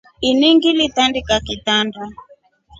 [0.29, 2.03] Ini ngilitandika kitanda.